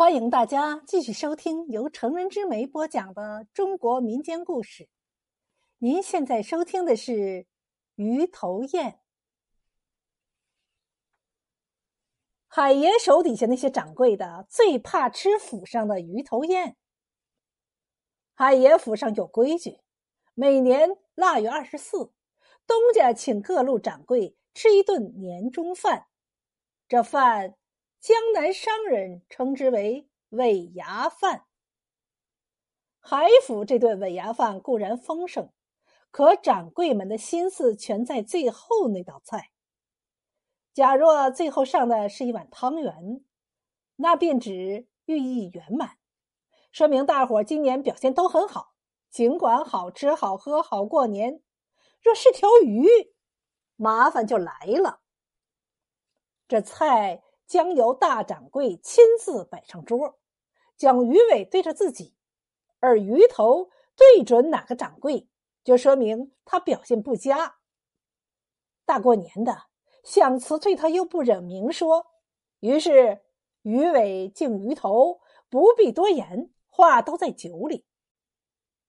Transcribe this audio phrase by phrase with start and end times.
[0.00, 4.88] 欢迎大家继续收听由成人之美播讲的中国民间故事。
[5.76, 7.12] 您现在收听的是
[7.96, 8.92] 《鱼头宴》。
[12.48, 16.78] 海爷手底下那些掌柜的最怕吃府上的鱼头宴。
[18.32, 19.80] 海爷府上有规矩，
[20.32, 22.10] 每年腊月二十四，
[22.66, 26.06] 东家请各路掌柜吃一顿年终饭，
[26.88, 27.54] 这饭。
[28.00, 31.44] 江南商人称之为尾牙饭。
[32.98, 35.52] 海府这顿尾牙饭固然丰盛，
[36.10, 39.50] 可掌柜们的心思全在最后那道菜。
[40.72, 43.22] 假若最后上的是一碗汤圆，
[43.96, 45.98] 那便指寓意圆满，
[46.72, 48.72] 说明大伙今年表现都很好，
[49.10, 51.42] 尽管好吃好喝好过年。
[52.00, 52.88] 若是条鱼，
[53.76, 55.02] 麻烦就来了。
[56.48, 57.24] 这菜。
[57.50, 60.20] 将由大掌柜亲自摆上桌，
[60.76, 62.14] 将鱼尾对着自己，
[62.78, 65.28] 而鱼头对准哪个掌柜，
[65.64, 67.56] 就说明他表现不佳。
[68.84, 69.64] 大过年的，
[70.04, 72.06] 想辞退他又不忍明说，
[72.60, 73.20] 于是
[73.62, 77.84] 鱼尾敬鱼头，不必多言，话都在酒里。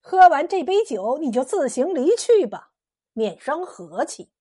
[0.02, 2.74] 喝完这杯酒，你就自行离去吧，
[3.14, 4.32] 免伤和气。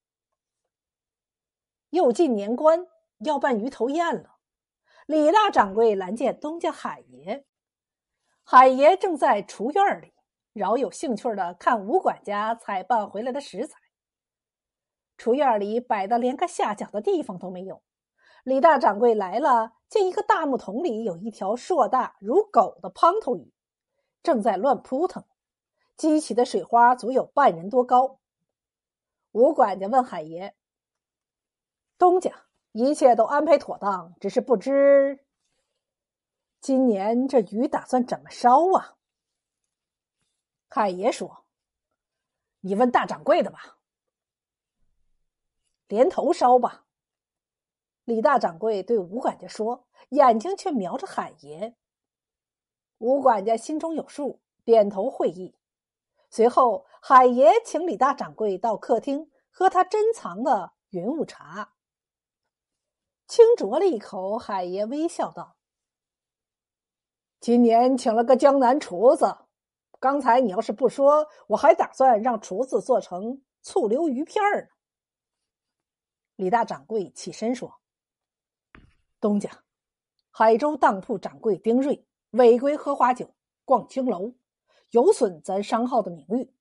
[1.88, 2.86] 又近年关。
[3.20, 4.36] 要办鱼头宴了，
[5.06, 7.44] 李大掌柜拦见东家海爷，
[8.42, 10.14] 海爷正在厨院里，
[10.54, 13.78] 饶有兴趣的看吴管家采办回来的食材。
[15.18, 17.82] 厨院里摆的连个下脚的地方都没有。
[18.42, 23.52] 李大掌柜来了，见一个大木桶里有一条硕大如狗的胖头鱼，
[24.22, 25.26] 正在乱扑腾，
[25.94, 28.18] 激起的水花足有半人多高。
[29.32, 30.56] 吴管家问海爷
[31.98, 32.32] ：“东家。”
[32.72, 35.24] 一切都安排妥当，只是不知
[36.60, 38.96] 今年这鱼打算怎么烧啊？
[40.68, 41.44] 海爷说
[42.60, 43.78] ：“你问大掌柜的吧，
[45.88, 46.86] 连头烧吧。”
[48.04, 51.76] 李大掌柜对吴管家说，眼睛却瞄着海爷。
[52.98, 55.56] 吴管家心中有数，点头会意。
[56.28, 61.72] 随后，海爷请李大掌柜到客厅喝他珍藏的云雾茶。
[63.30, 65.54] 轻啄了一口，海爷微笑道
[67.38, 69.46] ：“今年请了个江南厨子，
[70.00, 74.68] 刚才你要是不说，我还打算让厨子做成醋溜鱼片儿呢。”
[76.34, 77.80] 李大掌柜起身说
[79.20, 79.62] ：“东家，
[80.32, 83.32] 海州当铺掌柜丁瑞违规喝花酒、
[83.64, 84.34] 逛青楼，
[84.90, 86.52] 有损咱商号的名誉。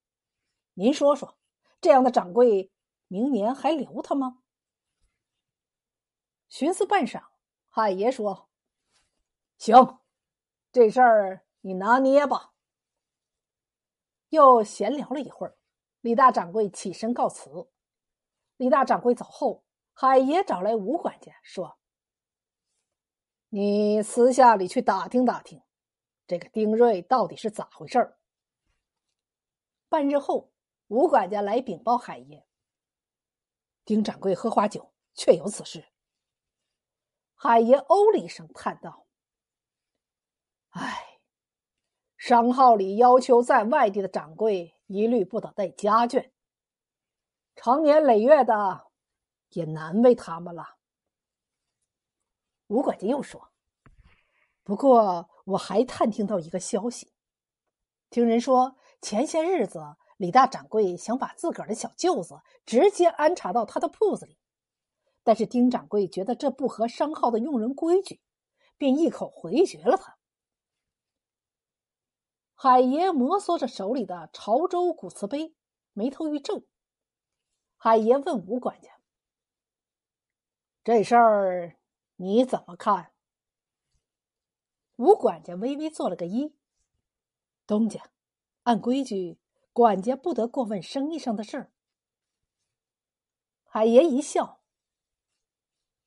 [0.74, 1.36] 您说说，
[1.80, 2.70] 这样的掌柜，
[3.08, 4.38] 明年还留他吗？”
[6.50, 7.22] 寻思半晌，
[7.68, 8.48] 海爷说
[9.56, 10.00] ：“行，
[10.72, 12.52] 这事儿你拿捏吧。”
[14.30, 15.56] 又闲聊了一会儿，
[16.00, 17.70] 李大掌柜起身告辞。
[18.56, 21.78] 李大掌柜走后，海爷找来吴管家说
[23.50, 25.62] ：“你私下里去打听打听，
[26.26, 28.18] 这个丁瑞到底是咋回事儿。”
[29.88, 30.52] 半日后，
[30.88, 32.44] 吴管家来禀报海爷
[33.86, 35.84] ：“丁掌柜喝花酒，确有此事。”
[37.42, 39.06] 海爷哦了一声，叹道
[40.76, 41.18] ：“唉，
[42.18, 46.32] 商号里要求在外地的掌柜一律不得带家眷，
[47.56, 48.90] 长年累月的，
[49.52, 50.76] 也难为他们了。”
[52.68, 53.50] 吴管家又说
[54.62, 57.14] ：“不过我还探听到一个消息，
[58.10, 64.36] 听人说前些日子李大掌柜想把自个儿的小舅子直接安插到他的铺子里。”
[65.22, 68.20] 但是丁掌柜觉得这不合商号的用人规矩，
[68.78, 70.16] 便一口回绝了他。
[72.54, 75.54] 海爷摩挲着手里的潮州古瓷杯，
[75.92, 76.64] 眉头一皱。
[77.76, 78.90] 海爷问吴管家
[80.84, 81.76] ：“这事儿
[82.16, 83.12] 你怎么看？”
[84.96, 86.52] 吴管家微微做了个揖
[87.66, 88.10] ：“东家，
[88.64, 89.38] 按规矩，
[89.72, 91.72] 管家不得过问生意上的事儿。”
[93.64, 94.59] 海爷一笑。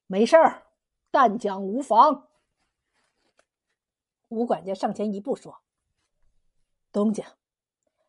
[0.05, 0.67] 没事儿，
[1.11, 2.27] 但讲无妨。
[4.27, 5.61] 吴管家上前一步说
[6.91, 7.38] ：“东家，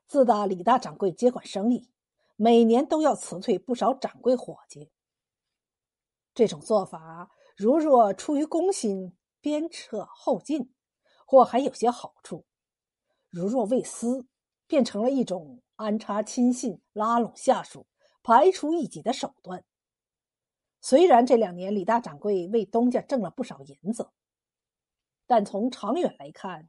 [0.07, 1.91] 自打李大掌柜接管生意，
[2.37, 4.91] 每年都要辞退不少掌柜伙计。
[6.35, 10.75] 这种做法，如若出于公心，鞭策后进，
[11.27, 12.45] 或还有些好处；
[13.31, 14.27] 如若为私，
[14.67, 17.87] 变成了一种安插亲信、拉拢下属、
[18.23, 19.65] 排除异己的手段。”
[20.87, 24.11] 虽然这两年李大掌柜为东家挣了不少银子，
[25.25, 26.69] 但从长远来看，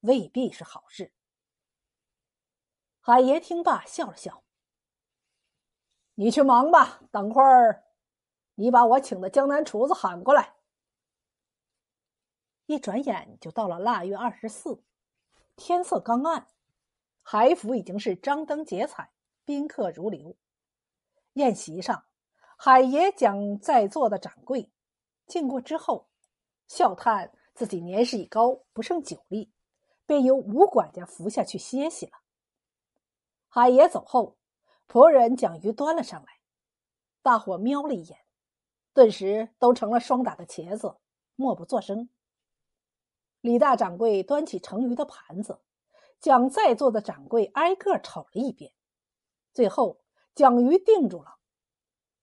[0.00, 1.12] 未必是好事。
[2.98, 4.42] 海爷听罢笑了笑
[6.16, 7.84] ：“你去忙吧，等会儿
[8.56, 10.56] 你把我请的江南厨子喊过来。”
[12.66, 14.82] 一转眼就到了腊月二十四，
[15.54, 16.48] 天色刚暗，
[17.22, 19.12] 海府已经是张灯结彩，
[19.44, 20.36] 宾客如流。
[21.34, 22.04] 宴席上，
[22.66, 24.72] 海爷将在座的掌柜
[25.26, 26.08] 见过之后，
[26.66, 29.52] 笑叹自己年事已高，不胜酒力，
[30.06, 32.12] 便由吴管家扶下去歇息了。
[33.48, 34.38] 海爷走后，
[34.88, 36.40] 仆人将鱼端了上来，
[37.20, 38.20] 大伙瞄了一眼，
[38.94, 40.96] 顿时都成了霜打的茄子，
[41.36, 42.08] 默不作声。
[43.42, 45.60] 李大掌柜端起盛鱼的盘子，
[46.18, 48.72] 将在座的掌柜挨个瞅了一遍，
[49.52, 50.00] 最后
[50.34, 51.36] 将鱼定住了。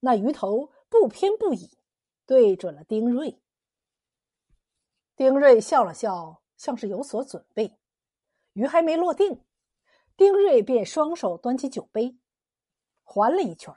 [0.04, 1.78] 那鱼头不偏不倚，
[2.26, 3.40] 对准了丁瑞。
[5.14, 7.78] 丁瑞笑了笑，像是有所准备。
[8.54, 9.44] 鱼还没落定，
[10.16, 12.18] 丁瑞便双手端起酒杯，
[13.04, 13.72] 环了一圈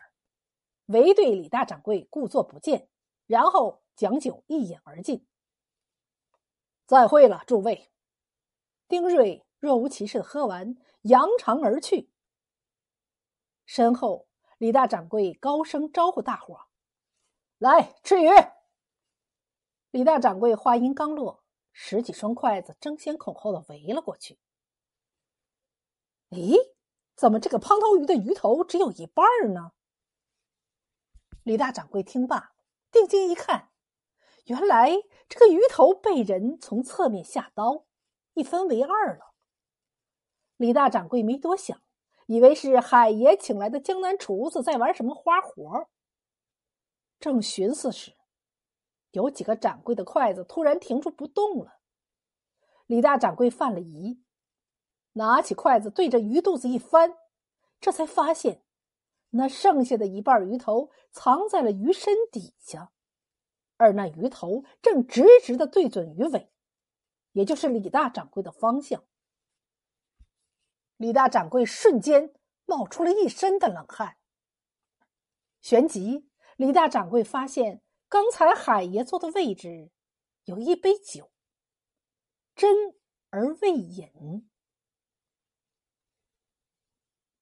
[0.87, 2.89] 唯对李大掌柜故作不见，
[3.27, 5.27] 然后将酒一饮而尽。
[6.87, 7.91] 再会了，诸位。
[8.87, 12.09] 丁瑞若无其事的喝完，扬长而去。
[13.67, 16.67] 身后，李大掌柜高声招呼大伙
[17.59, 18.29] ：“来吃鱼。”
[19.91, 24.39] 李大掌柜话音刚落，十几双筷子争先恐后的围了过去。
[26.29, 26.57] 咦，
[27.15, 29.73] 怎么这个胖头鱼的鱼头只有一半呢？
[31.43, 32.55] 李大掌柜听罢，
[32.91, 33.71] 定睛一看。
[34.45, 34.91] 原来
[35.27, 37.85] 这个鱼头被人从侧面下刀，
[38.33, 39.33] 一分为二了。
[40.57, 41.81] 李大掌柜没多想，
[42.25, 45.87] 以为是海爷请来的江南厨子在玩什么花活。
[47.19, 48.15] 正寻思时，
[49.11, 51.79] 有几个掌柜的筷子突然停住不动了。
[52.87, 54.21] 李大掌柜犯了疑，
[55.13, 57.15] 拿起筷子对着鱼肚子一翻，
[57.79, 58.63] 这才发现
[59.31, 62.91] 那剩下的一半鱼头藏在了鱼身底下。
[63.77, 66.49] 而那鱼头正直直的对准鱼尾，
[67.33, 69.03] 也就是李大掌柜的方向。
[70.97, 72.33] 李大掌柜瞬间
[72.65, 74.17] 冒出了一身的冷汗。
[75.61, 79.91] 旋即，李大掌柜发现刚才海爷坐的位置
[80.45, 81.31] 有一杯酒，
[82.55, 82.95] 斟
[83.29, 84.49] 而未饮。